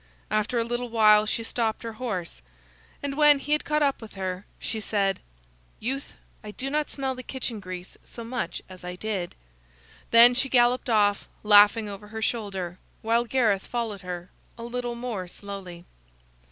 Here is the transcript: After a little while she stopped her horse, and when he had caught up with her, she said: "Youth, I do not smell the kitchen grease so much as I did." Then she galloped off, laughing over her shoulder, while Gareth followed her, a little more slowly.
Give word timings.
After 0.31 0.57
a 0.57 0.63
little 0.63 0.89
while 0.89 1.27
she 1.27 1.43
stopped 1.43 1.83
her 1.83 1.93
horse, 2.01 2.41
and 3.03 3.15
when 3.15 3.37
he 3.37 3.51
had 3.51 3.63
caught 3.63 3.83
up 3.83 4.01
with 4.01 4.15
her, 4.15 4.47
she 4.57 4.79
said: 4.79 5.19
"Youth, 5.79 6.15
I 6.43 6.49
do 6.49 6.71
not 6.71 6.89
smell 6.89 7.13
the 7.13 7.21
kitchen 7.21 7.59
grease 7.59 7.97
so 8.03 8.23
much 8.23 8.63
as 8.67 8.83
I 8.83 8.95
did." 8.95 9.35
Then 10.09 10.33
she 10.33 10.49
galloped 10.49 10.89
off, 10.89 11.27
laughing 11.43 11.87
over 11.87 12.07
her 12.07 12.21
shoulder, 12.23 12.79
while 13.03 13.25
Gareth 13.25 13.67
followed 13.67 14.01
her, 14.01 14.31
a 14.57 14.63
little 14.63 14.95
more 14.95 15.27
slowly. 15.27 15.85